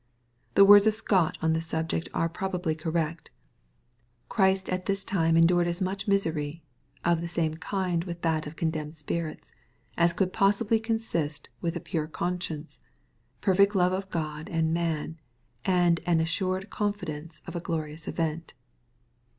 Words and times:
The 0.55 0.65
words 0.65 0.87
of 0.87 0.95
Scott 0.95 1.37
on 1.43 1.53
this 1.53 1.67
subject 1.67 2.09
are 2.11 2.27
probably 2.27 2.73
correct:— 2.73 3.29
('Christ 4.29 4.67
at 4.67 4.87
this 4.87 5.03
time 5.03 5.37
endured 5.37 5.67
as 5.67 5.79
much 5.79 6.07
misery, 6.07 6.63
of 7.05 7.21
the 7.21 7.27
same 7.27 7.53
kind 7.57 8.03
with 8.05 8.23
that 8.23 8.47
of 8.47 8.55
condemned 8.55 8.95
spirits, 8.95 9.51
as 9.99 10.13
could 10.13 10.33
possibly 10.33 10.79
consist 10.79 11.49
with 11.61 11.75
a 11.75 11.79
pure 11.79 12.07
conscience, 12.07 12.79
perfect 13.41 13.75
love 13.75 13.93
of 13.93 14.09
God 14.09 14.49
and 14.49 14.73
man, 14.73 15.19
and 15.65 15.99
an 16.07 16.19
assured 16.19 16.71
confidence 16.71 17.43
of 17.45 17.55
a 17.55 17.59
glorious 17.59 18.07
event." 18.07 18.55